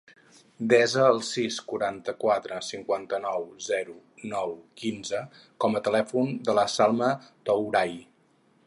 [0.71, 3.95] Desa el sis, quaranta-quatre, cinquanta-nou, zero,
[4.35, 5.23] nou, quinze
[5.65, 7.13] com a telèfon de la Salma
[7.51, 7.97] Touray.